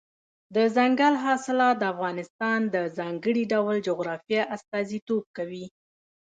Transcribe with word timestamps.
دځنګل 0.55 1.13
حاصلات 1.23 1.75
د 1.79 1.83
افغانستان 1.93 2.59
د 2.75 2.75
ځانګړي 2.97 3.43
ډول 3.53 3.75
جغرافیه 3.87 4.41
استازیتوب 4.55 5.23
کوي. 5.37 5.65